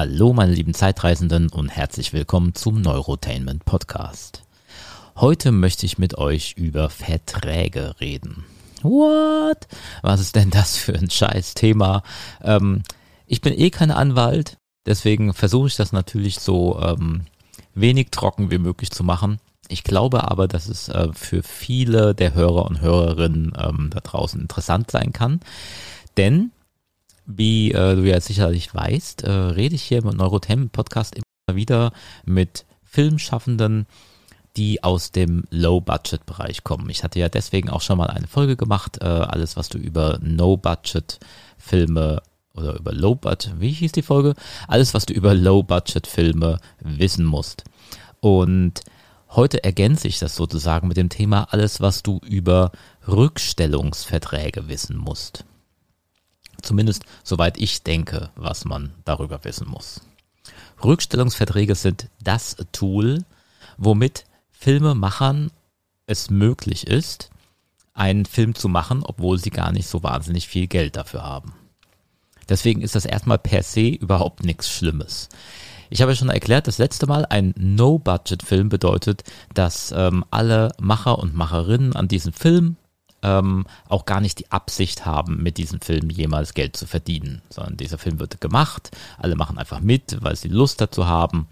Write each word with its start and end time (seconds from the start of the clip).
Hallo 0.00 0.32
meine 0.32 0.54
lieben 0.54 0.74
Zeitreisenden 0.74 1.48
und 1.48 1.70
herzlich 1.70 2.12
willkommen 2.12 2.54
zum 2.54 2.80
Neurotainment 2.80 3.64
Podcast. 3.64 4.44
Heute 5.16 5.50
möchte 5.50 5.86
ich 5.86 5.98
mit 5.98 6.16
euch 6.16 6.52
über 6.56 6.88
Verträge 6.88 7.96
reden. 7.98 8.44
What? 8.82 9.66
Was 10.02 10.20
ist 10.20 10.36
denn 10.36 10.50
das 10.50 10.76
für 10.76 10.94
ein 10.94 11.10
scheiß 11.10 11.54
Thema? 11.54 12.04
Ähm, 12.44 12.84
ich 13.26 13.40
bin 13.40 13.52
eh 13.58 13.70
kein 13.70 13.90
Anwalt, 13.90 14.58
deswegen 14.86 15.34
versuche 15.34 15.66
ich 15.66 15.74
das 15.74 15.90
natürlich 15.90 16.38
so 16.38 16.80
ähm, 16.80 17.22
wenig 17.74 18.10
trocken 18.12 18.52
wie 18.52 18.58
möglich 18.58 18.92
zu 18.92 19.02
machen. 19.02 19.40
Ich 19.66 19.82
glaube 19.82 20.30
aber, 20.30 20.46
dass 20.46 20.68
es 20.68 20.88
äh, 20.88 21.08
für 21.12 21.42
viele 21.42 22.14
der 22.14 22.34
Hörer 22.34 22.66
und 22.66 22.80
Hörerinnen 22.80 23.52
ähm, 23.58 23.90
da 23.92 23.98
draußen 23.98 24.40
interessant 24.40 24.92
sein 24.92 25.12
kann. 25.12 25.40
Denn 26.16 26.52
wie 27.28 27.72
äh, 27.72 27.94
du 27.94 28.08
ja 28.08 28.20
sicherlich 28.20 28.74
weißt, 28.74 29.22
äh, 29.22 29.30
rede 29.30 29.74
ich 29.74 29.82
hier 29.82 29.98
im 29.98 30.08
Neurotem 30.08 30.70
Podcast 30.70 31.14
immer 31.14 31.56
wieder 31.56 31.92
mit 32.24 32.64
Filmschaffenden, 32.82 33.86
die 34.56 34.82
aus 34.82 35.12
dem 35.12 35.44
Low-Budget-Bereich 35.50 36.64
kommen. 36.64 36.88
Ich 36.88 37.04
hatte 37.04 37.20
ja 37.20 37.28
deswegen 37.28 37.68
auch 37.68 37.82
schon 37.82 37.98
mal 37.98 38.08
eine 38.08 38.26
Folge 38.26 38.56
gemacht, 38.56 38.98
äh, 39.02 39.04
alles, 39.04 39.56
was 39.56 39.68
du 39.68 39.76
über 39.76 40.18
No-Budget-Filme 40.22 42.22
oder 42.54 42.78
über 42.78 42.92
Low-Budget, 42.92 43.60
wie 43.60 43.72
hieß 43.72 43.92
die 43.92 44.02
Folge? 44.02 44.34
Alles, 44.66 44.94
was 44.94 45.04
du 45.04 45.12
über 45.12 45.34
Low-Budget-Filme 45.34 46.58
wissen 46.80 47.26
musst. 47.26 47.64
Und 48.20 48.80
heute 49.28 49.62
ergänze 49.62 50.08
ich 50.08 50.18
das 50.18 50.34
sozusagen 50.34 50.88
mit 50.88 50.96
dem 50.96 51.10
Thema 51.10 51.46
alles, 51.50 51.82
was 51.82 52.02
du 52.02 52.20
über 52.26 52.72
Rückstellungsverträge 53.06 54.66
wissen 54.66 54.96
musst. 54.96 55.44
Zumindest 56.62 57.04
soweit 57.24 57.58
ich 57.58 57.82
denke, 57.82 58.30
was 58.36 58.64
man 58.64 58.92
darüber 59.04 59.44
wissen 59.44 59.68
muss. 59.68 60.00
Rückstellungsverträge 60.82 61.74
sind 61.74 62.08
das 62.22 62.56
Tool, 62.72 63.24
womit 63.76 64.24
Filmemachern 64.50 65.50
es 66.06 66.30
möglich 66.30 66.86
ist, 66.86 67.30
einen 67.94 68.26
Film 68.26 68.54
zu 68.54 68.68
machen, 68.68 69.02
obwohl 69.04 69.38
sie 69.38 69.50
gar 69.50 69.72
nicht 69.72 69.88
so 69.88 70.02
wahnsinnig 70.02 70.48
viel 70.48 70.66
Geld 70.66 70.96
dafür 70.96 71.22
haben. 71.22 71.52
Deswegen 72.48 72.80
ist 72.80 72.94
das 72.94 73.04
erstmal 73.04 73.38
per 73.38 73.62
se 73.62 73.88
überhaupt 73.88 74.44
nichts 74.44 74.70
Schlimmes. 74.70 75.28
Ich 75.90 76.00
habe 76.00 76.12
ja 76.12 76.16
schon 76.16 76.28
erklärt, 76.28 76.66
das 76.66 76.78
letzte 76.78 77.06
Mal, 77.06 77.26
ein 77.26 77.54
No-Budget-Film 77.56 78.68
bedeutet, 78.68 79.24
dass 79.54 79.92
ähm, 79.92 80.24
alle 80.30 80.72
Macher 80.78 81.18
und 81.18 81.34
Macherinnen 81.34 81.94
an 81.96 82.08
diesem 82.08 82.32
Film 82.32 82.76
ähm, 83.22 83.66
auch 83.88 84.04
gar 84.04 84.20
nicht 84.20 84.38
die 84.38 84.50
Absicht 84.50 85.06
haben, 85.06 85.42
mit 85.42 85.58
diesem 85.58 85.80
Film 85.80 86.10
jemals 86.10 86.54
Geld 86.54 86.76
zu 86.76 86.86
verdienen, 86.86 87.42
sondern 87.50 87.76
dieser 87.76 87.98
Film 87.98 88.18
wird 88.18 88.40
gemacht, 88.40 88.90
alle 89.18 89.36
machen 89.36 89.58
einfach 89.58 89.80
mit, 89.80 90.18
weil 90.20 90.36
sie 90.36 90.48
Lust 90.48 90.80
dazu 90.80 91.06
haben 91.06 91.48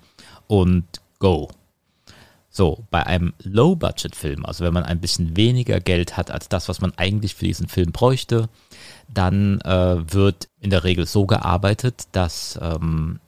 und 0.47 0.84
go. 1.19 1.50
So, 2.48 2.84
bei 2.91 3.05
einem 3.05 3.34
Low-Budget-Film, 3.42 4.47
also 4.47 4.64
wenn 4.64 4.72
man 4.72 4.84
ein 4.84 5.00
bisschen 5.00 5.37
weniger 5.37 5.78
Geld 5.78 6.17
hat 6.17 6.31
als 6.31 6.48
das, 6.48 6.70
was 6.70 6.81
man 6.81 6.92
eigentlich 6.97 7.34
für 7.34 7.44
diesen 7.44 7.69
Film 7.69 7.92
bräuchte, 7.92 8.48
dann 9.09 9.61
äh, 9.61 10.12
wird 10.12 10.48
in 10.61 10.70
der 10.70 10.84
Regel 10.84 11.06
so 11.06 11.27
gearbeitet, 11.27 12.09
dass 12.12 12.59
ähm, 12.62 13.20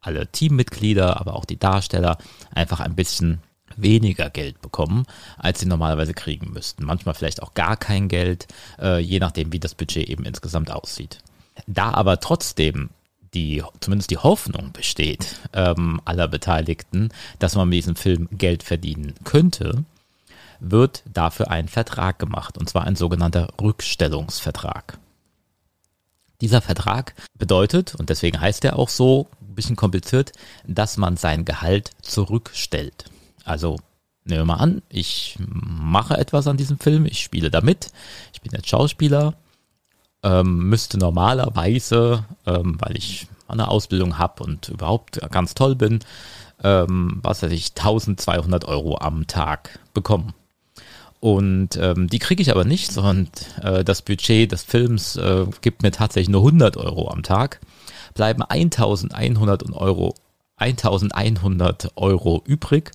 alle 0.00 0.28
Teammitglieder, 0.28 1.20
aber 1.20 1.34
auch 1.34 1.44
die 1.44 1.58
Darsteller 1.58 2.18
einfach 2.54 2.78
ein 2.78 2.94
bisschen 2.94 3.40
weniger 3.76 4.30
Geld 4.30 4.60
bekommen, 4.60 5.06
als 5.38 5.60
sie 5.60 5.66
normalerweise 5.66 6.14
kriegen 6.14 6.52
müssten. 6.52 6.84
Manchmal 6.84 7.14
vielleicht 7.14 7.42
auch 7.42 7.54
gar 7.54 7.76
kein 7.76 8.08
Geld, 8.08 8.46
äh, 8.80 8.98
je 8.98 9.18
nachdem, 9.18 9.52
wie 9.52 9.60
das 9.60 9.74
Budget 9.74 10.08
eben 10.08 10.24
insgesamt 10.24 10.70
aussieht. 10.70 11.18
Da 11.66 11.92
aber 11.92 12.20
trotzdem 12.20 12.90
die, 13.34 13.62
zumindest 13.80 14.10
die 14.10 14.18
Hoffnung 14.18 14.72
besteht, 14.72 15.36
ähm, 15.52 16.00
aller 16.04 16.28
Beteiligten, 16.28 17.10
dass 17.38 17.54
man 17.54 17.68
mit 17.68 17.76
diesem 17.76 17.96
Film 17.96 18.28
Geld 18.32 18.62
verdienen 18.62 19.14
könnte, 19.24 19.84
wird 20.58 21.02
dafür 21.12 21.50
ein 21.50 21.68
Vertrag 21.68 22.18
gemacht, 22.18 22.58
und 22.58 22.68
zwar 22.68 22.84
ein 22.84 22.96
sogenannter 22.96 23.48
Rückstellungsvertrag. 23.60 24.98
Dieser 26.40 26.60
Vertrag 26.60 27.14
bedeutet, 27.38 27.94
und 27.94 28.10
deswegen 28.10 28.40
heißt 28.40 28.64
er 28.64 28.78
auch 28.78 28.88
so, 28.88 29.28
ein 29.40 29.54
bisschen 29.54 29.76
kompliziert, 29.76 30.32
dass 30.66 30.96
man 30.96 31.16
sein 31.16 31.44
Gehalt 31.44 31.90
zurückstellt. 32.02 33.04
Also 33.44 33.76
nehmen 34.24 34.42
wir 34.42 34.56
mal 34.56 34.62
an, 34.62 34.82
ich 34.88 35.38
mache 35.38 36.16
etwas 36.16 36.46
an 36.46 36.56
diesem 36.56 36.78
Film, 36.78 37.06
ich 37.06 37.20
spiele 37.20 37.50
damit, 37.50 37.90
ich 38.32 38.40
bin 38.40 38.52
jetzt 38.52 38.68
Schauspieler, 38.68 39.34
ähm, 40.22 40.68
müsste 40.68 40.98
normalerweise, 40.98 42.24
ähm, 42.46 42.76
weil 42.80 42.96
ich 42.96 43.26
eine 43.48 43.68
Ausbildung 43.68 44.18
habe 44.18 44.44
und 44.44 44.68
überhaupt 44.68 45.20
ganz 45.30 45.54
toll 45.54 45.74
bin, 45.74 46.00
ähm, 46.62 47.20
was 47.22 47.42
weiß 47.42 47.52
ich, 47.52 47.74
1200 47.74 48.64
Euro 48.66 48.98
am 48.98 49.26
Tag 49.26 49.80
bekommen. 49.94 50.34
Und 51.20 51.76
ähm, 51.76 52.08
die 52.08 52.18
kriege 52.18 52.40
ich 52.40 52.50
aber 52.50 52.64
nicht, 52.64 52.92
sondern 52.92 53.28
äh, 53.62 53.84
das 53.84 54.02
Budget 54.02 54.52
des 54.52 54.62
Films 54.62 55.16
äh, 55.16 55.46
gibt 55.60 55.82
mir 55.82 55.90
tatsächlich 55.90 56.30
nur 56.30 56.40
100 56.40 56.78
Euro 56.78 57.10
am 57.10 57.22
Tag. 57.22 57.60
Bleiben 58.14 58.42
1100 58.42 59.70
Euro, 59.72 60.14
1100 60.60 61.92
Euro 61.96 62.42
übrig 62.44 62.92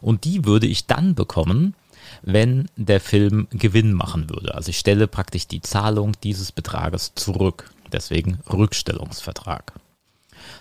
und 0.00 0.24
die 0.24 0.44
würde 0.44 0.66
ich 0.66 0.86
dann 0.86 1.14
bekommen, 1.14 1.74
wenn 2.22 2.68
der 2.76 3.00
Film 3.00 3.48
Gewinn 3.50 3.92
machen 3.92 4.30
würde. 4.30 4.54
Also 4.54 4.70
ich 4.70 4.78
stelle 4.78 5.06
praktisch 5.06 5.46
die 5.46 5.60
Zahlung 5.60 6.12
dieses 6.22 6.52
Betrages 6.52 7.14
zurück. 7.14 7.70
Deswegen 7.92 8.40
Rückstellungsvertrag. 8.52 9.72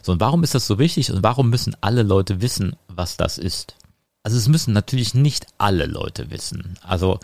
So, 0.01 0.11
und 0.11 0.19
warum 0.19 0.43
ist 0.43 0.55
das 0.55 0.67
so 0.67 0.79
wichtig 0.79 1.11
und 1.11 1.23
warum 1.23 1.49
müssen 1.49 1.75
alle 1.81 2.03
Leute 2.03 2.41
wissen, 2.41 2.75
was 2.87 3.17
das 3.17 3.37
ist? 3.37 3.75
Also 4.23 4.37
es 4.37 4.47
müssen 4.47 4.73
natürlich 4.73 5.13
nicht 5.13 5.47
alle 5.57 5.85
Leute 5.85 6.31
wissen. 6.31 6.77
Also 6.81 7.19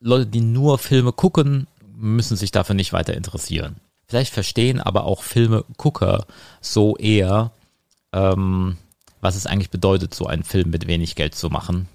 Leute, 0.00 0.26
die 0.26 0.40
nur 0.40 0.78
Filme 0.78 1.12
gucken, 1.12 1.66
müssen 1.94 2.36
sich 2.36 2.50
dafür 2.50 2.74
nicht 2.74 2.92
weiter 2.92 3.14
interessieren. 3.14 3.76
Vielleicht 4.06 4.32
verstehen 4.32 4.80
aber 4.80 5.04
auch 5.04 5.22
Filmegucker 5.22 6.26
so 6.60 6.96
eher, 6.96 7.52
ähm, 8.12 8.76
was 9.20 9.36
es 9.36 9.46
eigentlich 9.46 9.70
bedeutet, 9.70 10.14
so 10.14 10.26
einen 10.26 10.44
Film 10.44 10.70
mit 10.70 10.86
wenig 10.86 11.14
Geld 11.14 11.34
zu 11.34 11.48
machen 11.48 11.88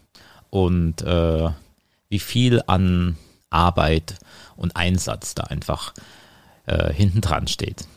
und 0.50 1.02
äh, 1.02 1.50
wie 2.10 2.20
viel 2.20 2.62
an 2.68 3.18
Arbeit 3.50 4.16
und 4.56 4.76
Einsatz 4.76 5.36
da 5.36 5.44
einfach 5.44 5.94
äh, 6.66 6.92
hinten 6.94 7.22
dran 7.22 7.48
steht. 7.48 7.88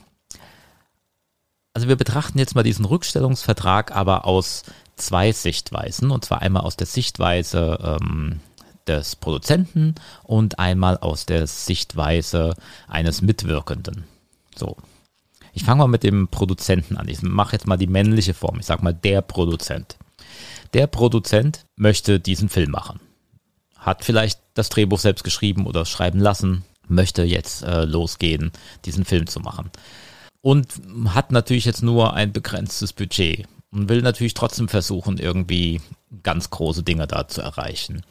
Also 1.72 1.88
wir 1.88 1.97
betrachten 1.97 2.38
jetzt 2.38 2.54
mal 2.54 2.64
diesen 2.64 2.84
Rückstellungsvertrag 2.84 3.94
aber 3.94 4.25
aus 4.25 4.64
zwei 4.97 5.32
Sichtweisen 5.32 6.10
und 6.10 6.25
zwar 6.25 6.42
einmal 6.42 6.62
aus 6.62 6.76
der 6.76 6.86
Sichtweise 6.86 7.98
ähm, 8.00 8.41
des 8.86 9.16
Produzenten 9.16 9.94
und 10.25 10.59
einmal 10.59 10.98
aus 10.98 11.26
der 11.26 11.47
Sichtweise 11.47 12.54
eines 12.88 13.22
Mitwirkenden. 13.22 14.04
So, 14.56 14.76
ich 15.52 15.64
fange 15.64 15.78
mal 15.80 15.88
mit 15.88 16.02
dem 16.02 16.28
Produzenten 16.28 16.96
an. 16.96 17.08
Ich 17.08 17.22
mache 17.22 17.52
jetzt 17.52 17.66
mal 17.66 17.76
die 17.76 17.86
männliche 17.86 18.34
Form. 18.34 18.58
Ich 18.58 18.66
sage 18.66 18.82
mal 18.82 18.94
der 18.94 19.22
Produzent. 19.22 19.96
Der 20.74 20.86
Produzent 20.86 21.66
möchte 21.76 22.20
diesen 22.20 22.48
Film 22.48 22.70
machen. 22.70 23.00
Hat 23.76 24.04
vielleicht 24.04 24.40
das 24.54 24.68
Drehbuch 24.68 24.98
selbst 24.98 25.24
geschrieben 25.24 25.66
oder 25.66 25.84
schreiben 25.84 26.20
lassen, 26.20 26.64
möchte 26.86 27.22
jetzt 27.22 27.62
äh, 27.62 27.84
losgehen, 27.84 28.52
diesen 28.84 29.04
Film 29.04 29.26
zu 29.26 29.40
machen. 29.40 29.70
Und 30.42 30.68
hat 31.06 31.32
natürlich 31.32 31.64
jetzt 31.64 31.82
nur 31.82 32.14
ein 32.14 32.32
begrenztes 32.32 32.92
Budget 32.92 33.46
und 33.70 33.88
will 33.88 34.02
natürlich 34.02 34.34
trotzdem 34.34 34.68
versuchen, 34.68 35.18
irgendwie 35.18 35.80
ganz 36.22 36.50
große 36.50 36.82
Dinge 36.82 37.06
da 37.06 37.28
zu 37.28 37.40
erreichen. 37.40 38.02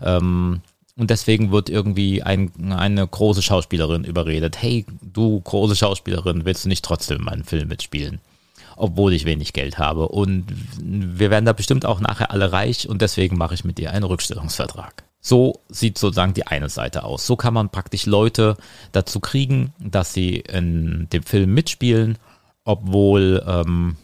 Ähm, 0.00 0.60
und 0.98 1.10
deswegen 1.10 1.52
wird 1.52 1.70
irgendwie 1.70 2.24
ein, 2.24 2.50
eine 2.72 3.06
große 3.06 3.40
Schauspielerin 3.40 4.02
überredet. 4.02 4.60
Hey, 4.60 4.84
du 5.00 5.40
große 5.40 5.76
Schauspielerin, 5.76 6.44
willst 6.44 6.64
du 6.64 6.68
nicht 6.68 6.84
trotzdem 6.84 7.18
in 7.18 7.24
meinem 7.24 7.44
Film 7.44 7.68
mitspielen? 7.68 8.20
Obwohl 8.76 9.12
ich 9.12 9.24
wenig 9.24 9.52
Geld 9.52 9.78
habe. 9.78 10.08
Und 10.08 10.46
wir 10.80 11.30
werden 11.30 11.44
da 11.44 11.52
bestimmt 11.52 11.86
auch 11.86 12.00
nachher 12.00 12.32
alle 12.32 12.52
reich 12.52 12.88
und 12.88 13.00
deswegen 13.00 13.38
mache 13.38 13.54
ich 13.54 13.64
mit 13.64 13.78
dir 13.78 13.92
einen 13.92 14.04
Rückstellungsvertrag. 14.04 15.04
So 15.20 15.60
sieht 15.68 15.98
sozusagen 15.98 16.34
die 16.34 16.46
eine 16.48 16.68
Seite 16.68 17.04
aus. 17.04 17.26
So 17.26 17.36
kann 17.36 17.54
man 17.54 17.70
praktisch 17.70 18.06
Leute 18.06 18.56
dazu 18.90 19.20
kriegen, 19.20 19.72
dass 19.78 20.12
sie 20.12 20.36
in 20.36 21.08
dem 21.12 21.22
Film 21.22 21.54
mitspielen, 21.54 22.18
obwohl 22.64 23.44
ähm, 23.46 23.96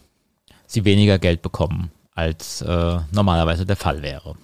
sie 0.67 0.85
weniger 0.85 1.19
Geld 1.19 1.43
bekommen, 1.43 1.91
als 2.15 2.63
äh, 2.63 2.99
normalerweise 3.11 3.67
der 3.67 3.77
Fall 3.77 4.03
wäre. 4.03 4.37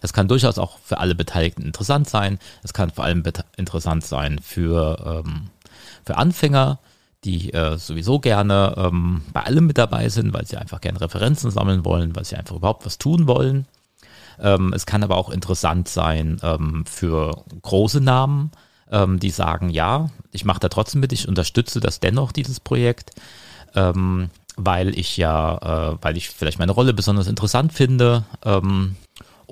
Das 0.00 0.12
kann 0.12 0.28
durchaus 0.28 0.58
auch 0.58 0.78
für 0.78 0.98
alle 0.98 1.14
Beteiligten 1.14 1.62
interessant 1.62 2.08
sein. 2.08 2.38
Es 2.62 2.72
kann 2.72 2.90
vor 2.90 3.04
allem 3.04 3.22
interessant 3.56 4.04
sein 4.04 4.38
für, 4.38 5.22
ähm, 5.26 5.48
für 6.04 6.16
Anfänger, 6.16 6.78
die 7.24 7.52
äh, 7.52 7.78
sowieso 7.78 8.18
gerne 8.18 8.74
ähm, 8.76 9.22
bei 9.32 9.42
allem 9.42 9.66
mit 9.66 9.78
dabei 9.78 10.08
sind, 10.08 10.32
weil 10.34 10.46
sie 10.46 10.56
einfach 10.56 10.80
gerne 10.80 11.00
Referenzen 11.00 11.50
sammeln 11.50 11.84
wollen, 11.84 12.14
weil 12.14 12.24
sie 12.24 12.36
einfach 12.36 12.56
überhaupt 12.56 12.84
was 12.84 12.98
tun 12.98 13.26
wollen. 13.26 13.66
Ähm, 14.38 14.72
es 14.74 14.84
kann 14.84 15.02
aber 15.02 15.16
auch 15.16 15.30
interessant 15.30 15.88
sein 15.88 16.38
ähm, 16.42 16.84
für 16.86 17.44
große 17.62 18.00
Namen, 18.00 18.50
ähm, 18.90 19.20
die 19.20 19.30
sagen, 19.30 19.70
ja, 19.70 20.10
ich 20.32 20.44
mache 20.44 20.60
da 20.60 20.68
trotzdem 20.68 21.00
mit, 21.00 21.12
ich 21.12 21.28
unterstütze 21.28 21.80
das 21.80 22.00
dennoch, 22.00 22.32
dieses 22.32 22.60
Projekt. 22.60 23.12
ähm, 23.74 24.30
weil 24.56 24.96
ich 24.98 25.16
ja, 25.16 25.92
äh, 25.92 25.98
weil 26.00 26.16
ich 26.16 26.30
vielleicht 26.30 26.58
meine 26.58 26.72
Rolle 26.72 26.94
besonders 26.94 27.26
interessant 27.26 27.72
finde 27.72 28.24
ähm, 28.44 28.96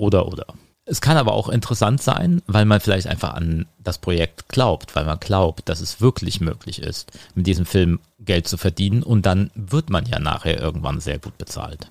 oder 0.02 0.26
oder. 0.26 0.46
Es 0.84 1.00
kann 1.00 1.16
aber 1.16 1.32
auch 1.32 1.49
interessant 1.49 2.02
sein, 2.02 2.43
weil 2.49 2.64
man 2.64 2.81
vielleicht 2.81 3.06
einfach 3.06 3.34
an 3.34 3.66
das 3.78 3.99
Projekt 3.99 4.49
glaubt, 4.49 4.96
weil 4.96 5.04
man 5.04 5.20
glaubt, 5.20 5.69
dass 5.69 5.81
es 5.81 6.00
wirklich 6.00 6.40
möglich 6.40 6.82
ist, 6.82 7.12
mit 7.37 7.46
diesem 7.46 7.66
Film 7.66 8.00
Geld 8.19 8.49
zu 8.49 8.56
verdienen 8.56 9.04
und 9.04 9.25
dann 9.25 9.52
wird 9.54 9.90
man 9.90 10.06
ja 10.06 10.19
nachher 10.19 10.60
irgendwann 10.60 11.00
sehr 11.00 11.20
gut 11.20 11.38
bezahlt. 11.38 11.87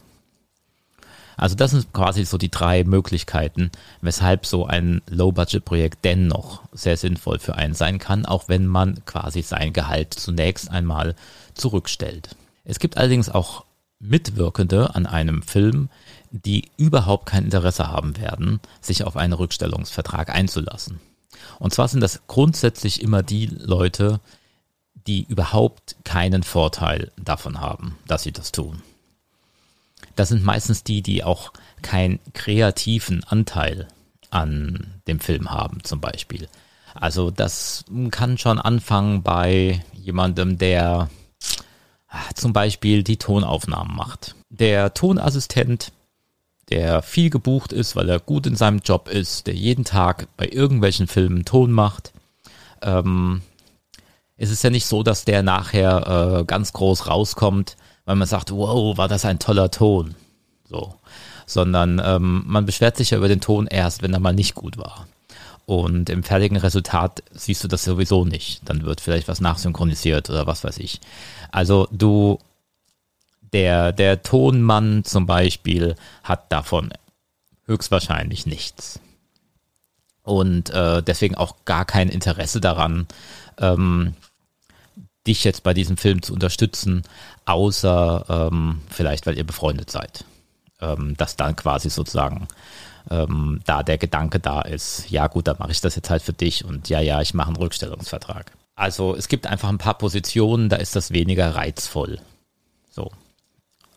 Also 1.38 1.56
das 1.56 1.72
sind 1.72 1.94
quasi 1.94 2.26
so 2.26 2.38
die 2.38 2.52
drei 2.52 2.84
Möglichkeiten, 2.84 3.72
weshalb 4.02 4.46
so 4.46 4.66
ein 4.66 5.02
Low-Budget-Projekt 5.10 6.04
dennoch 6.04 6.62
sehr 6.74 6.98
sinnvoll 6.98 7.40
für 7.40 7.56
einen 7.56 7.74
sein 7.74 7.98
kann, 7.98 8.26
auch 8.26 8.50
wenn 8.50 8.68
man 8.68 9.04
quasi 9.06 9.42
sein 9.42 9.72
Gehalt 9.72 10.14
zunächst 10.14 10.70
einmal 10.70 11.16
zurückstellt. 11.54 12.36
Es 12.66 12.78
gibt 12.78 12.98
allerdings 12.98 13.30
auch 13.30 13.64
Mitwirkende 14.00 14.96
an 14.96 15.06
einem 15.06 15.42
Film, 15.44 15.90
die 16.32 16.70
überhaupt 16.78 17.28
kein 17.28 17.46
Interesse 17.46 17.90
haben 17.90 18.18
werden, 18.18 18.60
sich 18.80 19.04
auf 19.04 19.18
einen 19.18 19.34
Rückstellungsvertrag 19.34 20.30
einzulassen. 20.30 21.00
Und 21.60 21.74
zwar 21.74 21.88
sind 21.88 22.02
das 22.02 22.22
grundsätzlich 22.28 23.02
immer 23.02 23.24
die 23.24 23.46
Leute, 23.46 24.20
die 25.08 25.24
überhaupt 25.24 25.96
keinen 26.04 26.44
Vorteil 26.44 27.12
davon 27.18 27.60
haben, 27.60 27.98
dass 28.08 28.24
sie 28.24 28.32
das 28.32 28.52
tun. 28.52 28.82
Das 30.16 30.30
sind 30.30 30.44
meistens 30.44 30.84
die, 30.84 31.02
die 31.02 31.24
auch 31.24 31.52
keinen 31.82 32.20
kreativen 32.34 33.24
Anteil 33.24 33.88
an 34.30 35.02
dem 35.08 35.20
Film 35.20 35.52
haben, 35.52 35.84
zum 35.84 36.00
Beispiel. 36.00 36.48
Also 36.94 37.32
das 37.32 37.86
kann 38.12 38.38
schon 38.38 38.60
anfangen 38.60 39.24
bei 39.24 39.84
jemandem, 39.94 40.58
der 40.58 41.10
ah, 42.10 42.20
zum 42.36 42.54
Beispiel 42.54 43.04
die 43.04 43.18
Tonaufnahmen 43.18 43.96
macht. 43.96 44.36
Der 44.50 44.94
Tonassistent, 44.94 45.92
der 46.72 47.02
viel 47.02 47.30
gebucht 47.30 47.74
ist, 47.74 47.96
weil 47.96 48.10
er 48.10 48.20
gut 48.20 48.48
in 48.48 48.56
seinem 48.56 48.80
Job 48.80 49.10
ist, 49.10 49.48
der 49.48 49.56
jeden 49.56 49.86
Tag 49.86 50.28
bei 50.38 50.48
irgendwelchen 50.48 51.08
Filmen 51.08 51.46
Ton 51.46 51.72
macht, 51.72 52.14
ähm, 52.82 53.42
ist 54.38 54.52
es 54.52 54.64
ja 54.64 54.70
nicht 54.70 54.88
so, 54.88 55.04
dass 55.04 55.26
der 55.26 55.44
nachher 55.44 56.40
äh, 56.40 56.44
ganz 56.46 56.74
groß 56.74 57.08
rauskommt 57.08 57.76
weil 58.06 58.16
man 58.16 58.28
sagt, 58.28 58.52
wow, 58.52 58.98
war 58.98 59.08
das 59.08 59.26
ein 59.26 59.40
toller 59.40 59.72
Ton. 59.72 60.16
So. 60.70 60.96
Sondern 61.46 62.02
ähm, 62.04 62.44
man 62.46 62.66
beschwert 62.66 62.98
sich 62.98 63.12
ja 63.12 63.18
über 63.18 63.28
den 63.28 63.42
Ton 63.42 63.68
erst, 63.68 64.02
wenn 64.02 64.14
er 64.14 64.20
mal 64.20 64.34
nicht 64.34 64.56
gut 64.56 64.78
war. 64.78 65.08
Und 65.66 66.10
im 66.10 66.24
fertigen 66.24 66.58
Resultat 66.58 67.24
siehst 67.32 67.64
du 67.64 67.68
das 67.68 67.84
sowieso 67.84 68.26
nicht. 68.26 68.62
Dann 68.66 68.84
wird 68.84 69.02
vielleicht 69.02 69.28
was 69.28 69.42
nachsynchronisiert 69.42 70.30
oder 70.30 70.48
was 70.48 70.64
weiß 70.64 70.78
ich. 70.80 71.00
Also 71.52 71.88
du, 71.92 72.40
der, 73.54 73.92
der 73.92 74.22
Tonmann 74.22 75.04
zum 75.04 75.26
Beispiel 75.26 75.96
hat 76.24 76.52
davon 76.52 76.94
höchstwahrscheinlich 77.66 78.46
nichts. 78.46 79.00
Und 80.24 80.70
äh, 80.70 81.02
deswegen 81.02 81.36
auch 81.36 81.56
gar 81.66 81.86
kein 81.86 82.10
Interesse 82.10 82.62
daran, 82.62 83.08
ähm, 83.58 84.14
dich 85.28 85.44
jetzt 85.44 85.64
bei 85.64 85.74
diesem 85.74 85.98
Film 85.98 86.22
zu 86.22 86.34
unterstützen, 86.34 87.04
außer 87.46 88.50
ähm, 88.52 88.82
vielleicht, 88.90 89.26
weil 89.26 89.38
ihr 89.38 89.46
befreundet 89.46 89.90
seid. 89.90 90.26
Ähm, 90.80 91.16
dass 91.18 91.36
dann 91.36 91.56
quasi 91.56 91.90
sozusagen 91.90 92.48
ähm, 93.10 93.62
da 93.66 93.84
der 93.84 93.98
Gedanke 93.98 94.40
da 94.40 94.62
ist, 94.62 95.10
ja 95.10 95.28
gut, 95.28 95.48
dann 95.48 95.58
mache 95.60 95.72
ich 95.72 95.82
das 95.82 95.96
jetzt 95.96 96.10
halt 96.10 96.24
für 96.24 96.34
dich 96.34 96.66
und 96.66 96.90
ja, 96.90 97.00
ja, 97.00 97.22
ich 97.22 97.34
mache 97.34 97.48
einen 97.48 97.58
Rückstellungsvertrag. 97.58 98.52
Also 98.76 99.16
es 99.16 99.28
gibt 99.28 99.46
einfach 99.48 99.70
ein 99.70 99.78
paar 99.78 99.98
Positionen, 99.98 100.70
da 100.70 100.78
ist 100.78 100.96
das 100.96 101.12
weniger 101.12 101.56
reizvoll. 101.56 102.20
So. 102.90 103.12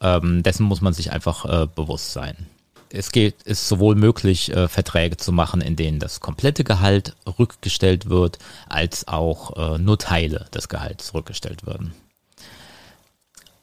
Ähm, 0.04 0.44
dessen 0.44 0.66
muss 0.66 0.80
man 0.80 0.92
sich 0.92 1.10
einfach 1.10 1.44
äh, 1.46 1.66
bewusst 1.66 2.12
sein 2.12 2.36
es 2.94 3.12
geht, 3.12 3.42
ist 3.42 3.68
sowohl 3.68 3.96
möglich, 3.96 4.52
äh, 4.52 4.68
Verträge 4.68 5.16
zu 5.16 5.32
machen, 5.32 5.60
in 5.60 5.76
denen 5.76 5.98
das 5.98 6.20
komplette 6.20 6.64
Gehalt 6.64 7.16
rückgestellt 7.38 8.08
wird, 8.08 8.38
als 8.68 9.08
auch 9.08 9.74
äh, 9.74 9.78
nur 9.78 9.98
Teile 9.98 10.46
des 10.54 10.68
Gehalts 10.68 11.12
rückgestellt 11.12 11.66
werden. 11.66 11.92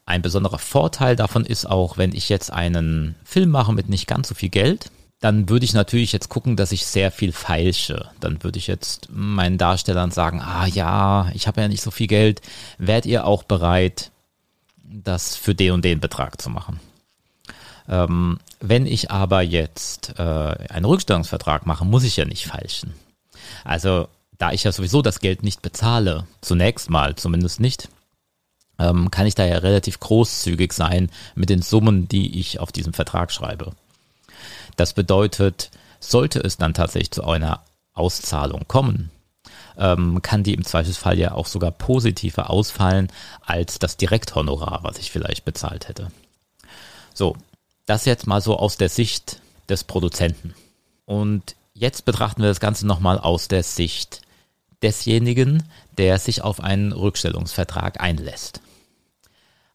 Ein 0.06 0.22
besonderer 0.22 0.60
Vorteil 0.60 1.16
davon 1.16 1.46
ist 1.46 1.66
auch, 1.66 1.98
wenn 1.98 2.14
ich 2.14 2.28
jetzt 2.28 2.52
einen 2.52 3.16
Film 3.24 3.50
mache 3.50 3.72
mit 3.74 3.88
nicht 3.88 4.08
ganz 4.08 4.28
so 4.28 4.36
viel 4.36 4.50
Geld, 4.50 4.92
dann 5.22 5.48
würde 5.48 5.64
ich 5.64 5.74
natürlich 5.74 6.12
jetzt 6.12 6.30
gucken, 6.30 6.56
dass 6.56 6.72
ich 6.72 6.86
sehr 6.86 7.12
viel 7.12 7.32
feilsche. 7.32 8.10
Dann 8.20 8.44
würde 8.44 8.58
ich 8.58 8.68
jetzt 8.68 9.08
meinen 9.12 9.60
Darstellern 9.60 10.12
sagen, 10.12 10.42
ah 10.42 10.66
ja, 10.66 11.30
ich 11.34 11.48
habe 11.48 11.62
ja 11.62 11.68
nicht 11.68 11.84
so 11.84 11.92
viel 11.92 12.08
Geld, 12.08 12.42
wärt 12.80 13.06
ihr 13.06 13.26
auch 13.26 13.44
bereit, 13.44 14.12
das 14.92 15.36
für 15.36 15.56
den 15.56 15.72
und 15.72 15.86
den 15.86 16.00
Betrag 16.00 16.42
zu 16.42 16.50
machen? 16.50 16.80
Ähm, 17.88 18.40
wenn 18.60 18.86
ich 18.86 19.12
aber 19.12 19.42
jetzt 19.42 20.14
äh, 20.18 20.22
einen 20.22 20.86
Rückstellungsvertrag 20.86 21.66
mache, 21.66 21.86
muss 21.86 22.04
ich 22.04 22.18
ja 22.18 22.26
nicht 22.26 22.46
falschen. 22.46 22.94
Also 23.64 24.08
da 24.38 24.52
ich 24.52 24.64
ja 24.64 24.72
sowieso 24.72 25.02
das 25.02 25.20
Geld 25.20 25.44
nicht 25.44 25.62
bezahle, 25.62 26.26
zunächst 26.42 26.90
mal 26.90 27.16
zumindest 27.16 27.60
nicht, 27.60 27.90
ähm, 28.80 29.12
kann 29.12 29.28
ich 29.28 29.36
da 29.36 29.46
ja 29.46 29.58
relativ 29.60 30.00
großzügig 30.00 30.74
sein 30.74 31.10
mit 31.36 31.50
den 31.50 31.62
Summen, 31.62 32.08
die 32.08 32.40
ich 32.40 32.60
auf 32.60 32.72
diesem 32.72 32.94
Vertrag 32.94 33.32
schreibe. 33.32 33.74
Das 34.76 34.94
bedeutet, 34.94 35.70
sollte 36.00 36.40
es 36.40 36.58
dann 36.58 36.74
tatsächlich 36.74 37.12
zu 37.12 37.24
einer 37.24 37.62
Auszahlung 37.94 38.68
kommen, 38.68 39.12
ähm, 39.78 40.22
kann 40.22 40.44
die 40.44 40.54
im 40.54 40.66
Zweifelsfall 40.66 41.18
ja 41.18 41.34
auch 41.34 41.48
sogar 41.48 41.72
positiver 41.72 42.50
ausfallen 42.50 43.10
als 43.42 43.80
das 43.80 43.98
Direkthonorar, 43.98 44.80
was 44.84 44.98
ich 44.98 45.12
vielleicht 45.12 45.46
bezahlt 45.46 45.88
hätte. 45.88 46.12
So, 47.14 47.36
das 47.86 48.06
jetzt 48.06 48.28
mal 48.28 48.42
so 48.42 48.58
aus 48.58 48.78
der 48.78 48.90
Sicht 48.90 49.42
des 49.70 49.84
Produzenten. 49.84 50.54
Und 51.06 51.56
jetzt 51.74 52.06
betrachten 52.06 52.42
wir 52.42 52.50
das 52.50 52.60
Ganze 52.60 52.88
nochmal 52.88 53.20
aus 53.20 53.48
der 53.48 53.64
Sicht 53.64 54.22
desjenigen, 54.82 55.64
der 55.98 56.18
sich 56.18 56.42
auf 56.42 56.60
einen 56.60 56.92
Rückstellungsvertrag 56.92 58.02
einlässt. 58.02 58.62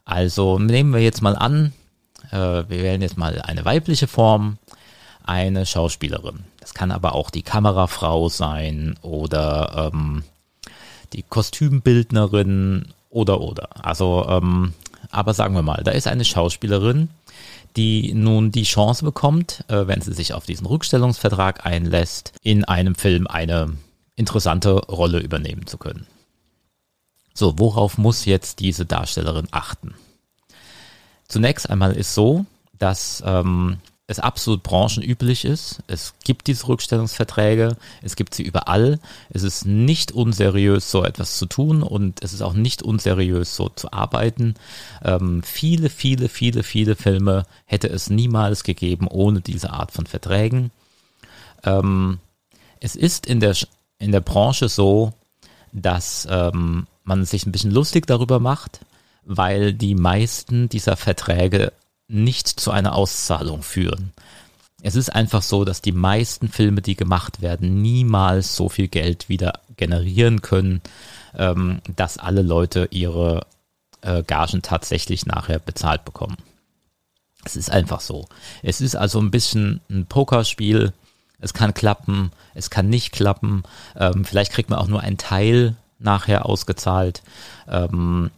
Also 0.05 0.59
nehmen 0.59 0.93
wir 0.93 1.01
jetzt 1.01 1.23
mal 1.23 1.37
an, 1.37 1.73
äh, 2.31 2.37
wir 2.37 2.69
wählen 2.69 3.03
jetzt 3.03 3.19
mal 3.19 3.41
eine 3.43 3.65
weibliche 3.65 4.07
Form, 4.07 4.59
eine 5.27 5.67
Schauspielerin. 5.67 6.45
Das 6.61 6.75
kann 6.75 6.91
aber 6.91 7.15
auch 7.15 7.31
die 7.31 7.43
Kamerafrau 7.43 8.29
sein 8.29 8.97
oder 9.03 9.91
ähm, 9.93 10.25
die 11.13 11.23
Kostümbildnerin 11.23 12.89
oder 13.11 13.41
oder. 13.41 13.85
Also, 13.85 14.27
ähm, 14.29 14.73
aber 15.11 15.35
sagen 15.35 15.55
wir 15.55 15.63
mal, 15.63 15.83
da 15.85 15.93
ist 15.93 16.07
eine 16.07 16.25
Schauspielerin, 16.25 17.09
die 17.77 18.15
nun 18.15 18.51
die 18.51 18.65
Chance 18.65 19.05
bekommt, 19.05 19.65
äh, 19.69 19.87
wenn 19.87 20.01
sie 20.01 20.13
sich 20.13 20.33
auf 20.33 20.47
diesen 20.47 20.67
Rückstellungsvertrag 20.67 21.67
einlässt, 21.67 22.33
in 22.43 22.65
einem 22.65 22.95
Film 22.95 23.27
eine 23.27 23.77
interessante 24.17 24.73
Rolle 24.73 25.21
übernehmen 25.21 25.67
zu 25.67 25.77
können. 25.79 26.07
So, 27.35 27.59
worauf 27.59 27.99
muss 27.99 28.25
jetzt 28.25 28.61
diese 28.61 28.87
Darstellerin 28.87 29.49
achten? 29.51 29.95
Zunächst 31.29 31.69
einmal 31.69 31.93
ist 31.93 32.15
so, 32.15 32.47
dass 32.79 33.23
ähm, 33.27 33.79
es 34.09 34.21
absolut 34.21 34.63
branchenüblich 34.63 35.45
ist. 35.45 35.83
Es 35.89 36.15
gibt 36.23 36.47
diese 36.47 36.69
Rückstellungsverträge, 36.69 37.77
es 38.03 38.15
gibt 38.15 38.35
sie 38.35 38.45
überall. 38.45 39.01
Es 39.31 39.43
ist 39.43 39.67
nicht 39.67 40.13
unseriös, 40.13 40.91
so 40.91 41.05
etwas 41.05 41.39
zu 41.39 41.47
tun 41.47 41.83
und 41.83 42.23
es 42.23 42.33
ist 42.33 42.43
auch 42.43 42.53
nicht 42.53 42.83
unseriös, 42.83 43.57
so 43.57 43.69
zu 43.69 43.93
arbeiten. 43.93 44.55
Ähm, 45.03 45.43
viele, 45.43 45.91
viele, 45.91 46.29
viele, 46.29 46.63
viele 46.63 46.95
Filme 46.95 47.47
hätte 47.65 47.89
es 47.89 48.09
niemals 48.09 48.63
gegeben 48.63 49.09
ohne 49.09 49.41
diese 49.41 49.71
Art 49.71 49.91
von 49.91 50.07
Verträgen. 50.07 50.71
Ähm, 51.65 52.21
es 52.79 52.95
ist 52.95 53.27
in 53.27 53.41
der, 53.41 53.57
in 53.99 54.13
der 54.13 54.21
Branche 54.21 54.69
so, 54.69 55.15
dass 55.73 56.29
ähm, 56.31 56.87
man 57.03 57.25
sich 57.25 57.45
ein 57.45 57.53
bisschen 57.53 57.73
lustig 57.73 58.07
darüber 58.07 58.39
macht, 58.39 58.81
weil 59.25 59.73
die 59.73 59.97
meisten 59.97 60.69
dieser 60.69 60.97
Verträge 60.97 61.73
nicht 62.09 62.49
zu 62.49 62.71
einer 62.71 62.95
Auszahlung 62.95 63.63
führen. 63.63 64.13
Es 64.83 64.95
ist 64.95 65.11
einfach 65.11 65.43
so, 65.43 65.65
dass 65.65 65.83
die 65.83 65.93
meisten 65.93 66.49
Filme, 66.49 66.83
die 66.83 66.97
gemacht 66.97 67.41
werden, 67.41 67.83
niemals 67.83 68.55
so 68.55 68.69
viel 68.69 68.89
Geld 68.89 69.29
wieder 69.29 69.61
generieren 69.77 70.43
können, 70.43 70.83
ähm, 71.35 71.81
dass 71.97 72.19
alle 72.19 72.43
Leute 72.43 72.89
ihre 72.91 73.47
äh, 74.03 74.23
Gagen 74.23 74.63
tatsächlich 74.63 75.27
nachher 75.27 75.59
bezahlt 75.59 76.05
bekommen. 76.05 76.37
Es 77.45 77.57
ist 77.57 77.71
einfach 77.71 78.01
so. 78.01 78.29
Es 78.63 78.81
ist 78.81 78.97
also 78.97 79.21
ein 79.21 79.31
bisschen 79.31 79.81
ein 79.89 80.07
Pokerspiel. 80.07 80.93
Es 81.39 81.55
kann 81.55 81.75
klappen, 81.75 82.33
es 82.55 82.71
kann 82.71 82.89
nicht 82.89 83.13
klappen. 83.13 83.63
Ähm, 83.97 84.25
vielleicht 84.25 84.53
kriegt 84.53 84.71
man 84.71 84.79
auch 84.79 84.89
nur 84.89 85.01
einen 85.01 85.19
Teil 85.19 85.77
nachher 85.99 86.47
ausgezahlt. 86.47 87.23
Ähm, 87.69 88.31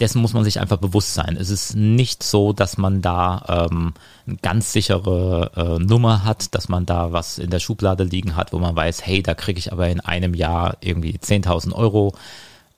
dessen 0.00 0.22
muss 0.22 0.32
man 0.32 0.44
sich 0.44 0.60
einfach 0.60 0.76
bewusst 0.76 1.14
sein. 1.14 1.36
Es 1.36 1.50
ist 1.50 1.74
nicht 1.74 2.22
so, 2.22 2.52
dass 2.52 2.78
man 2.78 3.02
da 3.02 3.68
ähm, 3.70 3.94
eine 4.26 4.36
ganz 4.36 4.72
sichere 4.72 5.50
äh, 5.56 5.82
Nummer 5.82 6.24
hat, 6.24 6.54
dass 6.54 6.68
man 6.68 6.86
da 6.86 7.12
was 7.12 7.38
in 7.38 7.50
der 7.50 7.58
Schublade 7.58 8.04
liegen 8.04 8.36
hat, 8.36 8.52
wo 8.52 8.58
man 8.58 8.76
weiß, 8.76 9.04
hey, 9.04 9.22
da 9.22 9.34
kriege 9.34 9.58
ich 9.58 9.72
aber 9.72 9.88
in 9.88 10.00
einem 10.00 10.34
Jahr 10.34 10.76
irgendwie 10.80 11.18
10.000 11.18 11.72
Euro 11.72 12.14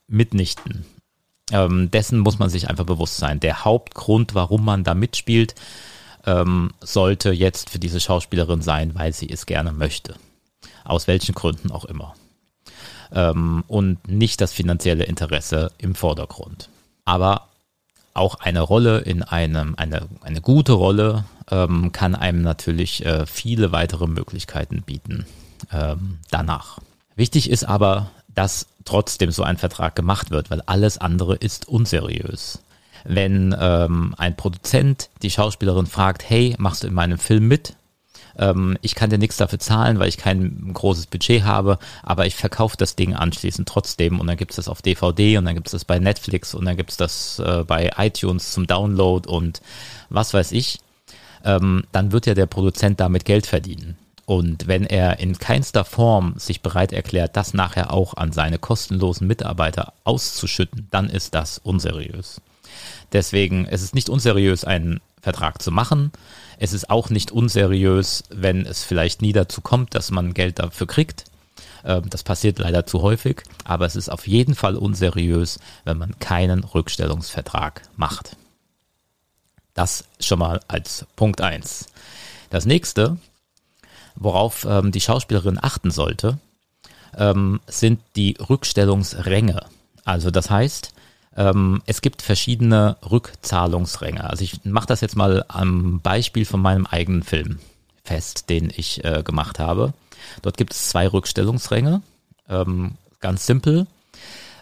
mitnichten. 0.08 0.86
Ähm, 1.52 1.90
dessen 1.90 2.20
muss 2.20 2.38
man 2.38 2.48
sich 2.48 2.70
einfach 2.70 2.86
bewusst 2.86 3.18
sein. 3.18 3.40
Der 3.40 3.64
Hauptgrund, 3.64 4.34
warum 4.34 4.64
man 4.64 4.84
da 4.84 4.94
mitspielt, 4.94 5.54
ähm, 6.24 6.72
sollte 6.80 7.32
jetzt 7.32 7.68
für 7.70 7.78
diese 7.78 8.00
Schauspielerin 8.00 8.62
sein, 8.62 8.94
weil 8.94 9.12
sie 9.12 9.28
es 9.28 9.44
gerne 9.44 9.72
möchte. 9.72 10.14
Aus 10.84 11.06
welchen 11.06 11.34
Gründen 11.34 11.70
auch 11.70 11.84
immer. 11.84 12.14
Ähm, 13.12 13.62
und 13.68 14.08
nicht 14.08 14.40
das 14.40 14.52
finanzielle 14.54 15.04
Interesse 15.04 15.72
im 15.78 15.94
Vordergrund. 15.94 16.69
Aber 17.10 17.48
auch 18.14 18.36
eine 18.36 18.60
Rolle 18.60 19.00
in 19.00 19.24
einem, 19.24 19.74
eine, 19.76 20.06
eine 20.20 20.40
gute 20.40 20.74
Rolle 20.74 21.24
ähm, 21.50 21.90
kann 21.90 22.14
einem 22.14 22.42
natürlich 22.42 23.04
äh, 23.04 23.26
viele 23.26 23.72
weitere 23.72 24.06
Möglichkeiten 24.06 24.82
bieten 24.82 25.26
ähm, 25.72 26.18
danach. 26.30 26.78
Wichtig 27.16 27.50
ist 27.50 27.64
aber, 27.64 28.12
dass 28.28 28.68
trotzdem 28.84 29.32
so 29.32 29.42
ein 29.42 29.56
Vertrag 29.56 29.96
gemacht 29.96 30.30
wird, 30.30 30.52
weil 30.52 30.60
alles 30.66 30.98
andere 30.98 31.34
ist 31.34 31.66
unseriös. 31.66 32.60
Wenn 33.02 33.56
ähm, 33.58 34.14
ein 34.16 34.36
Produzent 34.36 35.10
die 35.22 35.32
Schauspielerin 35.32 35.86
fragt, 35.86 36.22
hey, 36.30 36.54
machst 36.58 36.84
du 36.84 36.86
in 36.86 36.94
meinem 36.94 37.18
Film 37.18 37.48
mit? 37.48 37.74
Ähm, 38.38 38.78
ich 38.82 38.94
kann 38.94 39.10
dir 39.10 39.18
nichts 39.18 39.36
dafür 39.36 39.58
zahlen, 39.58 39.98
weil 39.98 40.08
ich 40.08 40.16
kein 40.16 40.72
großes 40.72 41.06
Budget 41.06 41.44
habe, 41.44 41.78
aber 42.02 42.26
ich 42.26 42.36
verkaufe 42.36 42.76
das 42.76 42.96
Ding 42.96 43.14
anschließend 43.14 43.68
trotzdem 43.68 44.20
und 44.20 44.26
dann 44.26 44.36
gibt 44.36 44.52
es 44.52 44.56
das 44.56 44.68
auf 44.68 44.82
DVD 44.82 45.38
und 45.38 45.44
dann 45.44 45.54
gibt 45.54 45.68
es 45.68 45.72
das 45.72 45.84
bei 45.84 45.98
Netflix 45.98 46.54
und 46.54 46.64
dann 46.64 46.76
gibt 46.76 46.90
es 46.90 46.96
das 46.96 47.38
äh, 47.38 47.64
bei 47.66 47.90
iTunes 47.96 48.52
zum 48.52 48.66
Download 48.66 49.28
und 49.28 49.60
was 50.08 50.34
weiß 50.34 50.52
ich, 50.52 50.80
ähm, 51.44 51.84
dann 51.92 52.12
wird 52.12 52.26
ja 52.26 52.34
der 52.34 52.46
Produzent 52.46 53.00
damit 53.00 53.24
Geld 53.24 53.46
verdienen. 53.46 53.96
Und 54.26 54.68
wenn 54.68 54.84
er 54.86 55.18
in 55.18 55.36
keinster 55.36 55.84
Form 55.84 56.34
sich 56.36 56.62
bereit 56.62 56.92
erklärt, 56.92 57.36
das 57.36 57.52
nachher 57.52 57.92
auch 57.92 58.14
an 58.14 58.30
seine 58.30 58.58
kostenlosen 58.58 59.26
Mitarbeiter 59.26 59.92
auszuschütten, 60.04 60.86
dann 60.92 61.10
ist 61.10 61.34
das 61.34 61.58
unseriös. 61.58 62.40
Deswegen, 63.12 63.66
es 63.66 63.82
ist 63.82 63.92
nicht 63.94 64.08
unseriös, 64.08 64.64
einen 64.64 65.00
Vertrag 65.20 65.62
zu 65.62 65.70
machen. 65.70 66.12
Es 66.58 66.72
ist 66.72 66.90
auch 66.90 67.10
nicht 67.10 67.32
unseriös, 67.32 68.24
wenn 68.30 68.66
es 68.66 68.84
vielleicht 68.84 69.22
nie 69.22 69.32
dazu 69.32 69.60
kommt, 69.60 69.94
dass 69.94 70.10
man 70.10 70.34
Geld 70.34 70.58
dafür 70.58 70.86
kriegt. 70.86 71.24
Ähm, 71.84 72.08
das 72.10 72.22
passiert 72.22 72.58
leider 72.58 72.86
zu 72.86 73.02
häufig, 73.02 73.42
aber 73.64 73.86
es 73.86 73.96
ist 73.96 74.08
auf 74.10 74.26
jeden 74.26 74.54
Fall 74.54 74.76
unseriös, 74.76 75.58
wenn 75.84 75.98
man 75.98 76.18
keinen 76.18 76.64
Rückstellungsvertrag 76.64 77.82
macht. 77.96 78.36
Das 79.74 80.04
schon 80.18 80.40
mal 80.40 80.60
als 80.68 81.06
Punkt 81.16 81.40
eins. 81.40 81.86
Das 82.50 82.66
nächste, 82.66 83.18
worauf 84.16 84.64
ähm, 84.64 84.92
die 84.92 85.00
Schauspielerin 85.00 85.58
achten 85.60 85.90
sollte, 85.90 86.38
ähm, 87.16 87.60
sind 87.66 88.00
die 88.16 88.36
Rückstellungsränge. 88.38 89.64
Also 90.04 90.30
das 90.30 90.50
heißt, 90.50 90.92
ähm, 91.36 91.82
es 91.86 92.02
gibt 92.02 92.22
verschiedene 92.22 92.96
Rückzahlungsränge. 93.08 94.28
Also 94.28 94.44
ich 94.44 94.64
mache 94.64 94.86
das 94.86 95.00
jetzt 95.00 95.16
mal 95.16 95.44
am 95.48 96.00
Beispiel 96.00 96.44
von 96.44 96.60
meinem 96.60 96.86
eigenen 96.86 97.22
Film 97.22 97.58
fest, 98.02 98.50
den 98.50 98.72
ich 98.74 99.04
äh, 99.04 99.22
gemacht 99.22 99.58
habe. 99.58 99.92
Dort 100.42 100.56
gibt 100.56 100.72
es 100.72 100.88
zwei 100.88 101.06
Rückstellungsränge. 101.06 102.02
Ähm, 102.48 102.92
ganz 103.20 103.46
simpel. 103.46 103.86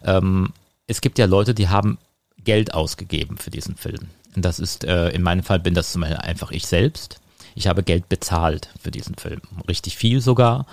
Ähm, 0.05 0.53
es 0.87 1.01
gibt 1.01 1.19
ja 1.19 1.27
Leute, 1.27 1.55
die 1.55 1.69
haben 1.69 1.99
Geld 2.45 2.75
ausgegeben 2.75 3.39
für 3.39 3.51
diesen 3.51 3.77
Film. 3.77 4.09
Und 4.37 4.45
das 4.45 4.59
ist, 4.59 4.85
äh, 4.85 5.09
in 5.11 5.23
meinem 5.23 5.43
Fall 5.43 5.61
bin 5.61 5.75
das 5.75 5.93
zum 5.93 6.03
Beispiel 6.03 6.19
einfach 6.19 6.51
ich 6.51 6.67
selbst. 6.67 7.21
Ich 7.55 7.67
habe 7.67 7.83
Geld 7.83 8.09
bezahlt 8.09 8.69
für 8.81 8.91
diesen 8.91 9.17
Film. 9.17 9.41
Richtig 9.69 9.97
viel 9.97 10.21
sogar, 10.21 10.67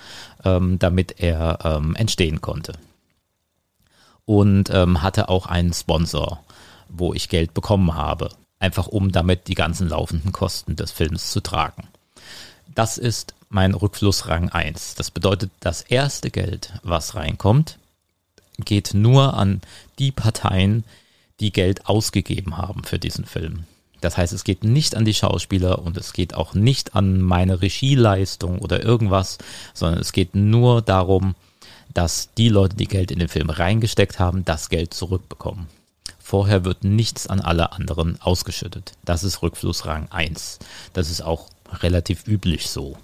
ähm, 0.43 0.77
damit 0.77 1.19
er 1.19 1.59
ähm, 1.63 1.95
entstehen 1.95 2.41
konnte 2.41 2.73
und 4.25 4.69
ähm, 4.71 5.01
hatte 5.01 5.29
auch 5.29 5.45
einen 5.45 5.73
Sponsor, 5.73 6.43
wo 6.89 7.13
ich 7.13 7.29
Geld 7.29 7.53
bekommen 7.53 7.93
habe, 7.95 8.29
einfach 8.59 8.87
um 8.87 9.11
damit 9.11 9.47
die 9.47 9.55
ganzen 9.55 9.89
laufenden 9.89 10.31
Kosten 10.31 10.75
des 10.75 10.91
Films 10.91 11.31
zu 11.31 11.41
tragen. 11.41 11.87
Das 12.73 12.97
ist 12.97 13.33
mein 13.49 13.73
Rückflussrang 13.73 14.49
1. 14.49 14.95
Das 14.95 15.11
bedeutet, 15.11 15.51
das 15.59 15.81
erste 15.81 16.31
Geld, 16.31 16.73
was 16.83 17.15
reinkommt, 17.15 17.77
geht 18.57 18.93
nur 18.93 19.35
an 19.35 19.61
die 19.99 20.11
Parteien, 20.11 20.83
die 21.39 21.51
Geld 21.51 21.87
ausgegeben 21.87 22.57
haben 22.57 22.83
für 22.83 22.99
diesen 22.99 23.25
Film. 23.25 23.65
Das 24.01 24.17
heißt, 24.17 24.33
es 24.33 24.43
geht 24.43 24.63
nicht 24.63 24.95
an 24.95 25.05
die 25.05 25.13
Schauspieler 25.13 25.79
und 25.79 25.97
es 25.97 26.13
geht 26.13 26.33
auch 26.35 26.53
nicht 26.53 26.95
an 26.95 27.21
meine 27.21 27.61
Regieleistung 27.61 28.59
oder 28.59 28.83
irgendwas, 28.83 29.37
sondern 29.73 29.99
es 29.99 30.11
geht 30.11 30.35
nur 30.35 30.81
darum, 30.81 31.35
dass 31.95 32.29
die 32.37 32.49
Leute, 32.49 32.75
die 32.75 32.87
Geld 32.87 33.09
in 33.09 33.19
den 33.19 33.29
Film 33.29 33.49
reingesteckt 33.49 34.19
haben, 34.19 34.45
das 34.45 34.69
Geld 34.69 34.93
zurückbekommen. 34.93 35.67
Vorher 36.19 36.65
wird 36.65 36.83
nichts 36.83 37.25
an 37.25 37.39
alle 37.39 37.71
anderen 37.71 38.21
ausgeschüttet. 38.21 38.91
Das 39.05 39.23
ist 39.23 39.41
Rückflussrang 39.41 40.11
1. 40.11 40.59
Das 40.91 41.09
ist 41.09 41.21
auch 41.21 41.47
relativ 41.71 42.27
üblich 42.27 42.67
so. 42.69 42.97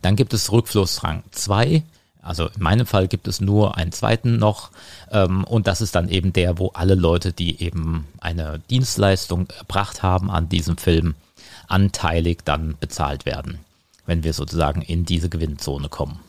Dann 0.00 0.16
gibt 0.16 0.32
es 0.32 0.50
Rückflussrang 0.50 1.22
2. 1.30 1.82
Also 2.22 2.46
in 2.46 2.62
meinem 2.62 2.86
Fall 2.86 3.06
gibt 3.06 3.28
es 3.28 3.40
nur 3.40 3.76
einen 3.76 3.92
zweiten 3.92 4.38
noch. 4.38 4.70
Ähm, 5.10 5.44
und 5.44 5.66
das 5.66 5.82
ist 5.82 5.94
dann 5.94 6.08
eben 6.08 6.32
der, 6.32 6.58
wo 6.58 6.68
alle 6.68 6.94
Leute, 6.94 7.34
die 7.34 7.62
eben 7.62 8.06
eine 8.20 8.60
Dienstleistung 8.70 9.48
erbracht 9.58 10.02
haben 10.02 10.30
an 10.30 10.48
diesem 10.48 10.78
Film, 10.78 11.16
anteilig 11.66 12.44
dann 12.46 12.76
bezahlt 12.80 13.26
werden, 13.26 13.58
wenn 14.06 14.24
wir 14.24 14.32
sozusagen 14.32 14.80
in 14.80 15.04
diese 15.04 15.28
Gewinnzone 15.28 15.90
kommen 15.90 16.20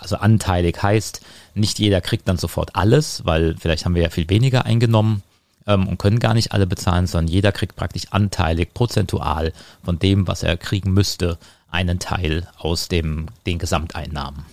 also 0.00 0.16
anteilig 0.16 0.82
heißt, 0.82 1.20
nicht 1.54 1.78
jeder 1.78 2.00
kriegt 2.00 2.28
dann 2.28 2.38
sofort 2.38 2.74
alles, 2.74 3.24
weil 3.24 3.56
vielleicht 3.58 3.84
haben 3.84 3.94
wir 3.94 4.02
ja 4.02 4.10
viel 4.10 4.28
weniger 4.28 4.64
eingenommen 4.64 5.22
ähm, 5.66 5.88
und 5.88 5.98
können 5.98 6.18
gar 6.18 6.34
nicht 6.34 6.52
alle 6.52 6.66
bezahlen, 6.66 7.06
sondern 7.06 7.32
jeder 7.32 7.52
kriegt 7.52 7.76
praktisch 7.76 8.04
anteilig, 8.10 8.74
prozentual 8.74 9.52
von 9.84 9.98
dem, 9.98 10.26
was 10.26 10.42
er 10.42 10.56
kriegen 10.56 10.92
müsste, 10.92 11.38
einen 11.70 11.98
Teil 11.98 12.48
aus 12.58 12.88
dem, 12.88 13.26
den 13.46 13.58
Gesamteinnahmen. 13.58 14.44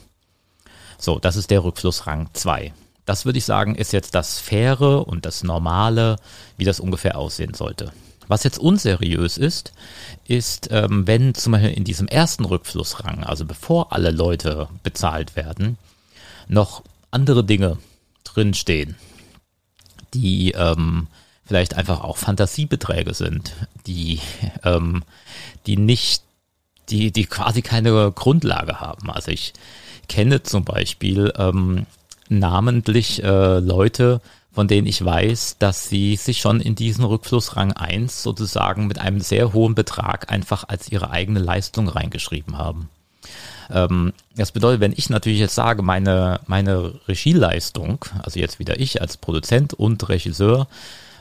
So, 0.98 1.20
das 1.20 1.36
ist 1.36 1.52
der 1.52 1.64
Rückflussrang 1.64 2.30
2. 2.34 2.74
Das 3.06 3.26
würde 3.26 3.38
ich 3.38 3.46
sagen, 3.46 3.76
ist 3.76 3.92
jetzt 3.92 4.16
das 4.16 4.40
Faire 4.40 5.08
und 5.08 5.26
das 5.26 5.44
Normale, 5.44 6.18
wie 6.58 6.66
das 6.66 6.80
ungefähr 6.80 7.18
aussehen 7.18 7.54
sollte. 7.54 7.92
Was 8.28 8.44
jetzt 8.44 8.60
unseriös 8.60 9.38
ist, 9.38 9.74
ist, 10.26 10.70
ähm, 10.72 11.08
wenn 11.08 11.34
zum 11.34 11.54
Beispiel 11.54 11.72
in 11.72 11.84
diesem 11.84 12.08
ersten 12.08 12.46
Rückflussrang, 12.46 13.24
also 13.24 13.46
bevor 13.46 13.94
alle 13.94 14.12
Leute 14.12 14.68
bezahlt 14.84 15.36
werden, 15.36 15.78
noch 16.48 16.84
andere 17.12 17.44
Dinge 17.44 17.78
drinstehen, 18.24 18.96
die 20.14 20.52
ähm, 20.52 21.08
vielleicht 21.46 21.76
einfach 21.76 22.02
auch 22.02 22.18
Fantasiebeträge 22.18 23.14
sind, 23.14 23.54
die, 23.86 24.20
ähm, 24.64 25.04
die 25.66 25.78
nicht, 25.78 26.24
die, 26.90 27.12
die 27.12 27.26
quasi 27.26 27.62
keine 27.62 28.12
Grundlage 28.12 28.80
haben. 28.80 29.10
Also 29.10 29.32
ich 29.32 29.54
kenne 30.08 30.44
zum 30.44 30.64
Beispiel 30.64 31.34
ähm, 31.38 31.86
namentlich 32.30 33.24
äh, 33.24 33.60
Leute, 33.60 34.22
von 34.54 34.68
denen 34.68 34.88
ich 34.88 35.04
weiß, 35.04 35.58
dass 35.58 35.90
sie 35.90 36.16
sich 36.16 36.40
schon 36.40 36.62
in 36.62 36.76
diesen 36.76 37.04
Rückflussrang 37.04 37.74
1 37.74 38.22
sozusagen 38.22 38.88
mit 38.88 39.00
einem 39.00 39.20
sehr 39.20 39.52
hohen 39.52 39.74
Betrag 39.74 40.32
einfach 40.32 40.64
als 40.68 40.90
ihre 40.90 41.10
eigene 41.10 41.40
Leistung 41.40 41.90
reingeschrieben 41.90 42.58
haben. 42.58 42.90
Ähm, 43.72 44.14
das 44.36 44.52
bedeutet, 44.52 44.80
wenn 44.80 44.94
ich 44.96 45.10
natürlich 45.10 45.40
jetzt 45.40 45.56
sage, 45.56 45.82
meine, 45.82 46.40
meine 46.46 46.94
Regieleistung, 47.08 48.06
also 48.22 48.40
jetzt 48.40 48.60
wieder 48.60 48.80
ich 48.80 49.02
als 49.02 49.18
Produzent 49.18 49.74
und 49.74 50.08
Regisseur, 50.08 50.68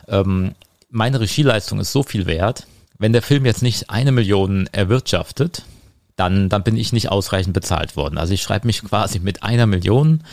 ähm, 0.07 0.53
meine 0.91 1.19
Regieleistung 1.19 1.79
ist 1.79 1.91
so 1.91 2.03
viel 2.03 2.27
wert, 2.27 2.67
wenn 2.99 3.13
der 3.13 3.23
Film 3.23 3.45
jetzt 3.45 3.63
nicht 3.63 3.89
eine 3.89 4.11
Million 4.11 4.69
erwirtschaftet, 4.71 5.63
dann, 6.15 6.49
dann 6.49 6.63
bin 6.63 6.77
ich 6.77 6.93
nicht 6.93 7.09
ausreichend 7.09 7.55
bezahlt 7.55 7.97
worden. 7.97 8.19
Also 8.19 8.35
ich 8.35 8.43
schreibe 8.43 8.67
mich 8.67 8.83
quasi 8.83 9.19
mit 9.19 9.41
einer 9.41 9.65
Million 9.65 10.23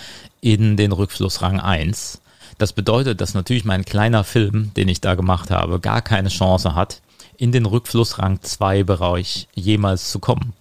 in 0.43 0.77
den 0.77 0.93
Rückflussrang 0.93 1.59
1 1.59 2.21
das 2.59 2.73
bedeutet, 2.73 3.21
dass 3.21 3.35
natürlich 3.35 3.65
mein 3.65 3.85
kleiner 3.85 4.25
Film, 4.25 4.73
den 4.75 4.89
ich 4.89 5.01
da 5.01 5.15
gemacht 5.15 5.51
habe, 5.51 5.81
gar 5.81 6.03
keine 6.03 6.29
Chance 6.29 6.75
hat, 6.75 7.01
in 7.37 7.53
den 7.53 7.67
Rückflussrang 7.67 8.43
2 8.43 8.85
Bereich 8.85 9.49
jemals 9.55 10.11
zu 10.11 10.19
kommen. 10.19 10.53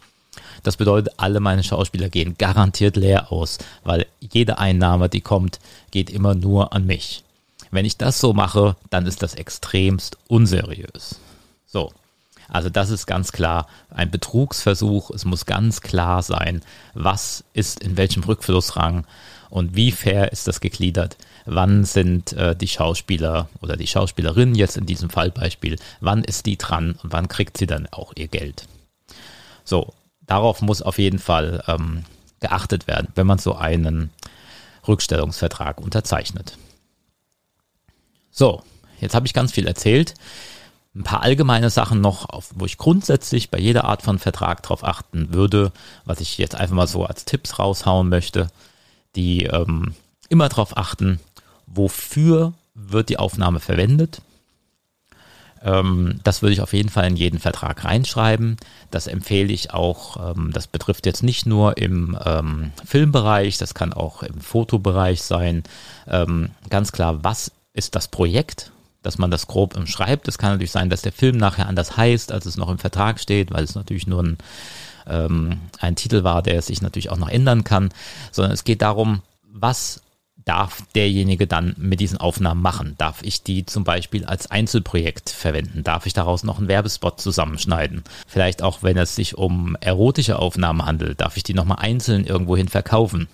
Das 0.63 0.77
bedeutet, 0.77 1.13
alle 1.17 1.39
meine 1.39 1.63
Schauspieler 1.63 2.09
gehen 2.09 2.35
garantiert 2.37 2.95
leer 2.95 3.31
aus, 3.31 3.57
weil 3.83 4.05
jede 4.19 4.59
Einnahme, 4.59 5.09
die 5.09 5.21
kommt, 5.21 5.59
geht 5.91 6.09
immer 6.09 6.35
nur 6.35 6.73
an 6.73 6.85
mich. 6.85 7.23
Wenn 7.71 7.85
ich 7.85 7.97
das 7.97 8.19
so 8.19 8.33
mache, 8.33 8.75
dann 8.89 9.05
ist 9.05 9.21
das 9.21 9.35
extremst 9.35 10.17
unseriös. 10.27 11.19
So. 11.67 11.91
Also 12.47 12.69
das 12.69 12.89
ist 12.89 13.05
ganz 13.05 13.31
klar 13.31 13.67
ein 13.91 14.09
Betrugsversuch. 14.09 15.11
Es 15.11 15.23
muss 15.23 15.45
ganz 15.45 15.81
klar 15.81 16.23
sein, 16.23 16.63
was 16.95 17.43
ist 17.53 17.79
in 17.83 17.95
welchem 17.95 18.23
Rückflussrang 18.23 19.05
und 19.51 19.75
wie 19.75 19.91
fair 19.91 20.31
ist 20.31 20.47
das 20.47 20.59
gegliedert 20.59 21.15
wann 21.49 21.83
sind 21.83 22.33
äh, 22.33 22.55
die 22.55 22.67
Schauspieler 22.67 23.49
oder 23.61 23.75
die 23.75 23.87
Schauspielerin 23.87 24.55
jetzt 24.55 24.77
in 24.77 24.85
diesem 24.85 25.09
Fallbeispiel, 25.09 25.77
wann 25.99 26.23
ist 26.23 26.45
die 26.45 26.57
dran 26.57 26.97
und 27.03 27.11
wann 27.11 27.27
kriegt 27.27 27.57
sie 27.57 27.67
dann 27.67 27.87
auch 27.91 28.13
ihr 28.15 28.27
Geld. 28.27 28.67
So, 29.63 29.93
darauf 30.21 30.61
muss 30.61 30.81
auf 30.81 30.99
jeden 30.99 31.19
Fall 31.19 31.63
ähm, 31.67 32.05
geachtet 32.39 32.87
werden, 32.87 33.09
wenn 33.15 33.27
man 33.27 33.39
so 33.39 33.55
einen 33.55 34.11
Rückstellungsvertrag 34.87 35.81
unterzeichnet. 35.81 36.57
So, 38.31 38.61
jetzt 39.01 39.15
habe 39.15 39.25
ich 39.25 39.33
ganz 39.33 39.51
viel 39.51 39.67
erzählt. 39.67 40.13
Ein 40.95 41.03
paar 41.03 41.23
allgemeine 41.23 41.69
Sachen 41.69 42.01
noch, 42.01 42.29
auf, 42.29 42.51
wo 42.55 42.65
ich 42.65 42.77
grundsätzlich 42.77 43.49
bei 43.49 43.59
jeder 43.59 43.85
Art 43.85 44.01
von 44.01 44.19
Vertrag 44.19 44.63
darauf 44.63 44.83
achten 44.83 45.33
würde, 45.33 45.71
was 46.05 46.19
ich 46.19 46.37
jetzt 46.37 46.55
einfach 46.55 46.75
mal 46.75 46.87
so 46.87 47.05
als 47.05 47.25
Tipps 47.25 47.59
raushauen 47.59 48.09
möchte, 48.09 48.47
die 49.15 49.45
ähm, 49.45 49.93
immer 50.29 50.47
darauf 50.49 50.77
achten, 50.77 51.19
wofür 51.73 52.53
wird 52.73 53.09
die 53.09 53.19
Aufnahme 53.19 53.59
verwendet. 53.59 54.21
Ähm, 55.61 56.19
das 56.23 56.41
würde 56.41 56.53
ich 56.53 56.61
auf 56.61 56.73
jeden 56.73 56.89
Fall 56.89 57.07
in 57.07 57.15
jeden 57.15 57.39
Vertrag 57.39 57.83
reinschreiben. 57.83 58.57
Das 58.91 59.07
empfehle 59.07 59.51
ich 59.51 59.73
auch. 59.73 60.35
Ähm, 60.35 60.51
das 60.53 60.67
betrifft 60.67 61.05
jetzt 61.05 61.23
nicht 61.23 61.45
nur 61.45 61.77
im 61.77 62.17
ähm, 62.25 62.71
Filmbereich, 62.85 63.57
das 63.57 63.73
kann 63.73 63.93
auch 63.93 64.23
im 64.23 64.39
Fotobereich 64.39 65.21
sein. 65.21 65.63
Ähm, 66.07 66.51
ganz 66.69 66.91
klar, 66.91 67.23
was 67.23 67.51
ist 67.73 67.95
das 67.95 68.07
Projekt? 68.07 68.71
dass 69.01 69.17
man 69.17 69.31
das 69.31 69.47
grob 69.47 69.77
umschreibt. 69.77 70.27
Es 70.27 70.37
kann 70.37 70.51
natürlich 70.51 70.71
sein, 70.71 70.89
dass 70.89 71.01
der 71.01 71.13
Film 71.13 71.37
nachher 71.37 71.67
anders 71.67 71.95
heißt, 71.95 72.31
als 72.33 72.45
es 72.45 72.57
noch 72.57 72.69
im 72.69 72.79
Vertrag 72.79 73.19
steht, 73.19 73.49
weil 73.49 73.63
es 73.63 73.75
natürlich 73.75 74.07
nur 74.07 74.21
ein, 74.21 74.37
ähm, 75.07 75.61
ein 75.79 75.95
Titel 75.95 76.23
war, 76.23 76.41
der 76.41 76.61
sich 76.61 76.81
natürlich 76.81 77.09
auch 77.09 77.17
noch 77.17 77.29
ändern 77.29 77.63
kann, 77.63 77.93
sondern 78.31 78.51
es 78.51 78.65
geht 78.65 78.81
darum, 78.81 79.21
was 79.43 80.01
darf 80.49 80.81
derjenige 80.95 81.45
dann 81.45 81.75
mit 81.77 81.99
diesen 81.99 82.17
Aufnahmen 82.17 82.63
machen? 82.63 82.95
Darf 82.97 83.21
ich 83.21 83.43
die 83.43 83.67
zum 83.67 83.83
Beispiel 83.83 84.25
als 84.25 84.49
Einzelprojekt 84.49 85.29
verwenden? 85.29 85.83
Darf 85.83 86.07
ich 86.07 86.13
daraus 86.13 86.41
noch 86.41 86.57
einen 86.57 86.67
Werbespot 86.67 87.21
zusammenschneiden? 87.21 88.03
Vielleicht 88.25 88.63
auch, 88.63 88.81
wenn 88.81 88.97
es 88.97 89.15
sich 89.15 89.37
um 89.37 89.77
erotische 89.79 90.39
Aufnahmen 90.39 90.83
handelt, 90.83 91.21
darf 91.21 91.37
ich 91.37 91.43
die 91.43 91.53
nochmal 91.53 91.77
einzeln 91.81 92.25
irgendwohin 92.25 92.67
verkaufen? 92.67 93.27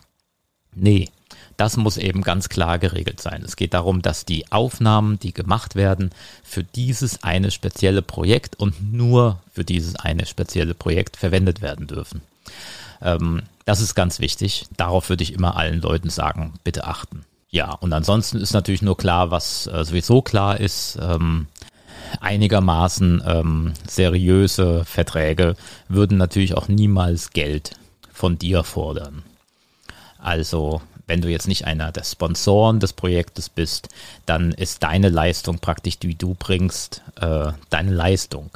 Nee, 0.74 1.07
das 1.55 1.77
muss 1.77 1.95
eben 1.95 2.22
ganz 2.22 2.50
klar 2.50 2.79
geregelt 2.79 3.22
sein. 3.22 3.43
Es 3.45 3.55
geht 3.55 3.74
darum, 3.74 4.01
dass 4.01 4.25
die 4.25 4.51
Aufnahmen, 4.51 5.17
die 5.17 5.34
gemacht 5.34 5.75
werden, 5.75 6.12
für 6.43 6.65
dieses 6.65 7.24
eine 7.24 7.50
spezielle 7.50 8.01
Projekt 8.01 8.60
und 8.60 8.91
nur 8.91 9.39
für 9.53 9.63
dieses 9.63 9.95
eine 9.95 10.25
spezielle 10.25 10.74
Projekt 10.74 11.15
verwendet 11.15 11.62
werden 11.62 11.88
dürfen. 11.88 12.19
Ähm, 13.02 13.44
das 13.66 13.82
ist 13.82 13.96
ganz 13.96 14.20
wichtig. 14.20 14.66
Darauf 14.78 15.10
würde 15.10 15.24
ich 15.24 15.34
immer 15.34 15.58
allen 15.58 15.82
Leuten 15.82 16.10
sagen, 16.10 16.54
bitte 16.64 16.86
achten. 16.86 17.25
Ja, 17.50 17.72
und 17.72 17.94
ansonsten 17.94 18.38
ist 18.38 18.54
natürlich 18.54 18.82
nur 18.82 18.98
klar, 18.98 19.32
was 19.32 19.68
äh, 19.68 19.84
sowieso 19.84 20.22
klar 20.22 20.60
ist. 20.60 20.98
Ähm, 21.02 21.48
einigermaßen 22.20 23.24
ähm, 23.25 23.74
seriöse 23.88 24.86
Verträge 24.86 25.56
würden 25.88 26.18
natürlich 26.18 26.56
auch 26.56 26.68
niemals 26.68 27.32
Geld 27.32 27.78
von 28.12 28.38
dir 28.38 28.64
fordern. 28.64 29.24
Also 30.18 30.82
wenn 31.08 31.22
du 31.22 31.30
jetzt 31.30 31.48
nicht 31.48 31.66
einer 31.66 31.92
der 31.92 32.04
Sponsoren 32.04 32.80
des 32.80 32.94
Projektes 32.94 33.50
bist, 33.50 33.90
dann 34.25 34.52
ist 34.52 34.84
deine 34.84 35.10
Leistung 35.10 35.60
praktisch, 35.60 36.00
die 36.00 36.16
du 36.16 36.36
bringst, 36.38 37.04
äh, 37.20 37.52
deine 37.70 37.94
Leistung. 37.94 38.50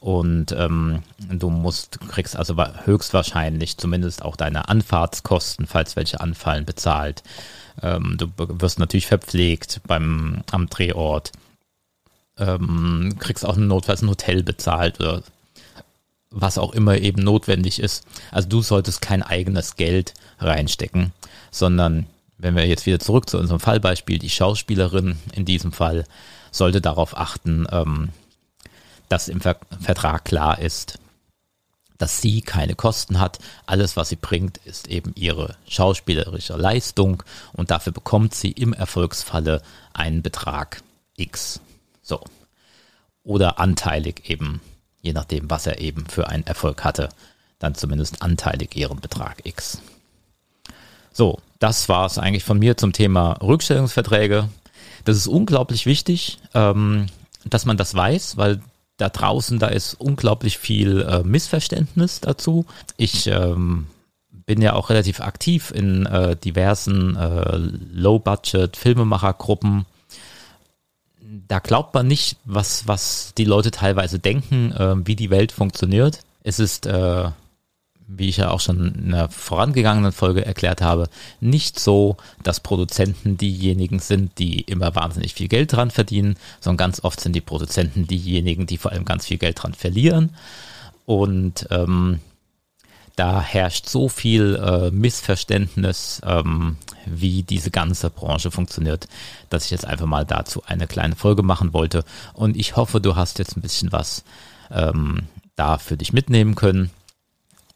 Und 0.00 0.52
ähm, 0.52 1.02
du 1.30 1.50
musst, 1.50 2.00
kriegst 2.00 2.34
also 2.34 2.56
höchstwahrscheinlich 2.84 3.76
zumindest 3.76 4.22
auch 4.22 4.34
deine 4.34 4.68
Anfahrtskosten, 4.68 5.66
falls 5.66 5.94
welche 5.94 6.20
anfallen, 6.20 6.64
bezahlt. 6.64 7.22
Ähm, 7.82 8.16
du 8.16 8.28
wirst 8.36 8.78
natürlich 8.78 9.06
verpflegt 9.06 9.82
beim 9.86 10.42
am 10.50 10.68
Drehort. 10.68 11.32
Ähm, 12.38 13.16
kriegst 13.18 13.44
auch 13.44 13.56
notfalls 13.56 14.00
ein 14.00 14.08
Hotel 14.08 14.42
bezahlt 14.42 15.00
oder 15.00 15.22
was 16.30 16.56
auch 16.56 16.72
immer 16.72 16.96
eben 16.96 17.22
notwendig 17.22 17.78
ist. 17.78 18.06
Also 18.30 18.48
du 18.48 18.62
solltest 18.62 19.02
kein 19.02 19.22
eigenes 19.22 19.76
Geld 19.76 20.14
reinstecken, 20.38 21.12
sondern 21.50 22.06
wenn 22.38 22.56
wir 22.56 22.66
jetzt 22.66 22.86
wieder 22.86 23.00
zurück 23.00 23.28
zu 23.28 23.38
unserem 23.38 23.60
Fallbeispiel, 23.60 24.18
die 24.18 24.30
Schauspielerin 24.30 25.18
in 25.34 25.44
diesem 25.44 25.72
Fall 25.72 26.06
sollte 26.50 26.80
darauf 26.80 27.18
achten, 27.18 27.66
ähm, 27.70 28.08
dass 29.10 29.28
im 29.28 29.42
Ver 29.42 29.58
Vertrag 29.78 30.24
klar 30.24 30.58
ist, 30.58 30.98
dass 31.98 32.22
sie 32.22 32.40
keine 32.40 32.74
Kosten 32.74 33.20
hat. 33.20 33.38
Alles, 33.66 33.98
was 33.98 34.08
sie 34.08 34.16
bringt, 34.16 34.56
ist 34.64 34.88
eben 34.88 35.12
ihre 35.14 35.56
schauspielerische 35.68 36.56
Leistung 36.56 37.22
und 37.52 37.70
dafür 37.70 37.92
bekommt 37.92 38.34
sie 38.34 38.52
im 38.52 38.72
Erfolgsfalle 38.72 39.60
einen 39.92 40.22
Betrag 40.22 40.82
X. 41.16 41.60
So. 42.00 42.24
Oder 43.22 43.58
anteilig 43.58 44.30
eben 44.30 44.62
je 45.02 45.12
nachdem, 45.12 45.50
was 45.50 45.66
er 45.66 45.80
eben 45.80 46.06
für 46.06 46.28
einen 46.28 46.46
Erfolg 46.46 46.84
hatte, 46.84 47.08
dann 47.58 47.74
zumindest 47.74 48.22
anteilig 48.22 48.76
ihren 48.76 49.00
Betrag 49.00 49.44
X. 49.44 49.80
So, 51.12 51.38
das 51.58 51.88
war 51.88 52.06
es 52.06 52.18
eigentlich 52.18 52.44
von 52.44 52.58
mir 52.58 52.76
zum 52.76 52.92
Thema 52.92 53.32
Rückstellungsverträge. 53.42 54.48
Das 55.04 55.16
ist 55.16 55.26
unglaublich 55.26 55.86
wichtig, 55.86 56.38
ähm, 56.54 57.06
dass 57.44 57.64
man 57.64 57.76
das 57.76 57.94
weiß, 57.94 58.36
weil 58.36 58.60
da 59.00 59.08
draußen, 59.08 59.58
da 59.58 59.68
ist 59.68 59.94
unglaublich 59.94 60.58
viel 60.58 61.02
äh, 61.02 61.22
Missverständnis 61.22 62.20
dazu. 62.20 62.66
Ich 62.96 63.26
ähm, 63.26 63.86
bin 64.46 64.62
ja 64.62 64.74
auch 64.74 64.90
relativ 64.90 65.20
aktiv 65.20 65.72
in 65.74 66.06
äh, 66.06 66.36
diversen 66.36 67.16
äh, 67.16 67.56
Low-Budget-Filmemachergruppen 67.92 69.86
da 71.48 71.58
glaubt 71.58 71.94
man 71.94 72.06
nicht, 72.06 72.36
was, 72.44 72.86
was 72.86 73.34
die 73.36 73.44
Leute 73.44 73.70
teilweise 73.70 74.18
denken, 74.18 74.72
äh, 74.72 74.94
wie 75.06 75.16
die 75.16 75.30
Welt 75.30 75.52
funktioniert. 75.52 76.20
Es 76.42 76.58
ist, 76.58 76.86
äh, 76.86 77.30
wie 78.16 78.28
ich 78.28 78.38
ja 78.38 78.50
auch 78.50 78.60
schon 78.60 78.94
in 78.94 79.14
einer 79.14 79.28
vorangegangenen 79.28 80.12
Folge 80.12 80.44
erklärt 80.44 80.82
habe, 80.82 81.08
nicht 81.40 81.78
so, 81.78 82.16
dass 82.42 82.60
Produzenten 82.60 83.36
diejenigen 83.36 84.00
sind, 84.00 84.38
die 84.38 84.62
immer 84.62 84.94
wahnsinnig 84.94 85.34
viel 85.34 85.48
Geld 85.48 85.72
dran 85.72 85.90
verdienen, 85.90 86.36
sondern 86.60 86.88
ganz 86.88 87.04
oft 87.04 87.20
sind 87.20 87.34
die 87.34 87.40
Produzenten 87.40 88.06
diejenigen, 88.06 88.66
die 88.66 88.78
vor 88.78 88.90
allem 88.90 89.04
ganz 89.04 89.26
viel 89.26 89.38
Geld 89.38 89.62
dran 89.62 89.74
verlieren. 89.74 90.34
Und 91.06 91.68
ähm, 91.70 92.20
da 93.14 93.40
herrscht 93.40 93.88
so 93.88 94.08
viel 94.08 94.56
äh, 94.56 94.90
Missverständnis, 94.90 96.20
ähm, 96.24 96.76
wie 97.06 97.42
diese 97.42 97.70
ganze 97.70 98.10
Branche 98.10 98.50
funktioniert, 98.50 99.08
dass 99.50 99.66
ich 99.66 99.70
jetzt 99.70 99.86
einfach 99.86 100.06
mal 100.06 100.24
dazu 100.24 100.62
eine 100.66 100.86
kleine 100.86 101.16
Folge 101.16 101.42
machen 101.42 101.72
wollte. 101.72 102.04
Und 102.34 102.56
ich 102.56 102.76
hoffe, 102.76 103.00
du 103.00 103.14
hast 103.16 103.38
jetzt 103.38 103.56
ein 103.56 103.62
bisschen 103.62 103.92
was 103.92 104.24
ähm, 104.70 105.28
da 105.54 105.78
für 105.78 105.96
dich 105.96 106.12
mitnehmen 106.12 106.54
können 106.54 106.90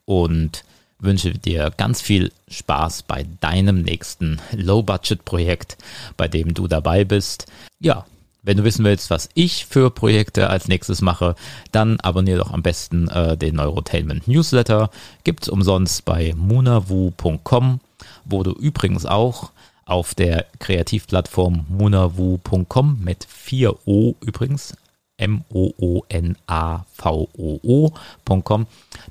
und 0.06 0.64
wünsche 0.98 1.32
dir 1.32 1.72
ganz 1.76 2.00
viel 2.00 2.32
Spaß 2.48 3.02
bei 3.02 3.26
deinem 3.40 3.82
nächsten 3.82 4.40
Low-Budget-Projekt, 4.52 5.76
bei 6.16 6.28
dem 6.28 6.54
du 6.54 6.66
dabei 6.66 7.04
bist. 7.04 7.46
Ja, 7.80 8.06
wenn 8.42 8.58
du 8.58 8.64
wissen 8.64 8.84
willst, 8.84 9.10
was 9.10 9.30
ich 9.34 9.64
für 9.64 9.90
Projekte 9.90 10.50
als 10.50 10.68
nächstes 10.68 11.00
mache, 11.00 11.34
dann 11.72 11.98
abonniere 12.00 12.38
doch 12.38 12.52
am 12.52 12.62
besten 12.62 13.08
äh, 13.08 13.36
den 13.36 13.56
Neurotainment 13.56 14.28
Newsletter. 14.28 14.90
Gibt's 15.24 15.48
umsonst 15.48 16.04
bei 16.04 16.34
munavu.com, 16.36 17.80
wo 18.24 18.42
du 18.42 18.52
übrigens 18.52 19.06
auch 19.06 19.50
auf 19.86 20.14
der 20.14 20.46
Kreativplattform 20.58 21.66
munavu.com 21.68 23.00
mit 23.02 23.26
4O 23.26 24.14
übrigens, 24.20 24.74
M-O-O-N-A-V-O-O.com. 25.16 25.86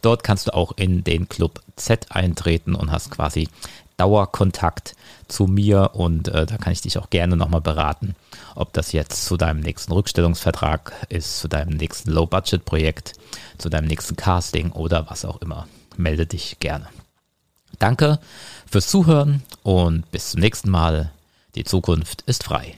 Dort 0.02 0.24
kannst 0.24 0.48
du 0.48 0.54
auch 0.54 0.74
in 0.78 1.04
den 1.04 1.30
Club 1.30 1.62
Z 1.76 2.08
eintreten 2.12 2.76
und 2.76 2.92
hast 2.92 3.12
quasi 3.12 3.50
Dauerkontakt 3.98 4.96
zu 5.28 5.46
mir 5.46 5.92
und 5.94 6.28
äh, 6.28 6.46
da 6.46 6.58
kann 6.58 6.74
ich 6.74 6.82
dich 6.82 6.98
auch 6.98 7.10
gerne 7.10 7.38
nochmal 7.38 7.62
beraten, 7.62 8.16
ob 8.56 8.74
das 8.74 8.92
jetzt 8.92 9.26
zu 9.26 9.38
deinem 9.38 9.60
nächsten 9.60 9.92
Rückstellungsvertrag 9.94 10.94
ist, 11.10 11.40
zu 11.40 11.48
deinem 11.48 11.78
nächsten 11.78 12.12
Low-Budget-Projekt, 12.12 13.14
zu 13.58 13.70
deinem 13.70 13.88
nächsten 13.88 14.16
Casting 14.16 14.72
oder 14.72 15.10
was 15.10 15.26
auch 15.26 15.42
immer. 15.42 15.68
Melde 15.96 16.26
dich 16.26 16.58
gerne. 16.60 16.88
Danke 17.80 18.20
fürs 18.70 18.88
Zuhören 18.88 19.44
und 19.62 20.10
bis 20.12 20.32
zum 20.32 20.42
nächsten 20.42 20.70
Mal. 20.70 21.12
Die 21.56 21.64
Zukunft 21.64 22.24
ist 22.24 22.44
frei. 22.44 22.78